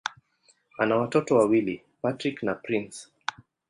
[0.77, 3.07] Ana watoto wawili: Patrick na Prince.